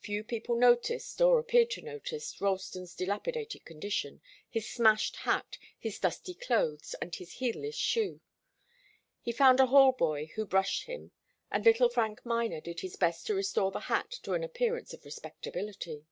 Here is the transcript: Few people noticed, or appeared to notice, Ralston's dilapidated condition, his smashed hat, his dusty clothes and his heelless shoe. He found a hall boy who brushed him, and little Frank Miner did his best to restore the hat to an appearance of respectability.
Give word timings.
Few 0.00 0.24
people 0.24 0.56
noticed, 0.56 1.20
or 1.20 1.38
appeared 1.38 1.70
to 1.70 1.82
notice, 1.82 2.40
Ralston's 2.40 2.96
dilapidated 2.96 3.64
condition, 3.64 4.20
his 4.50 4.68
smashed 4.68 5.14
hat, 5.18 5.56
his 5.78 6.00
dusty 6.00 6.34
clothes 6.34 6.94
and 7.00 7.14
his 7.14 7.34
heelless 7.34 7.76
shoe. 7.76 8.20
He 9.20 9.30
found 9.30 9.60
a 9.60 9.66
hall 9.66 9.92
boy 9.92 10.32
who 10.34 10.46
brushed 10.46 10.86
him, 10.86 11.12
and 11.48 11.64
little 11.64 11.88
Frank 11.88 12.26
Miner 12.26 12.60
did 12.60 12.80
his 12.80 12.96
best 12.96 13.24
to 13.28 13.36
restore 13.36 13.70
the 13.70 13.78
hat 13.86 14.10
to 14.24 14.32
an 14.32 14.42
appearance 14.42 14.92
of 14.94 15.04
respectability. 15.04 16.06